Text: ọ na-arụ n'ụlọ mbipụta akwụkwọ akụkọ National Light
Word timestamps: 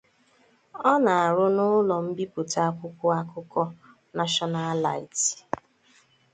ọ 0.91 0.93
na-arụ 1.03 1.45
n'ụlọ 1.55 1.95
mbipụta 2.05 2.59
akwụkwọ 2.69 3.07
akụkọ 3.19 3.61
National 4.17 4.71
Light 4.83 5.15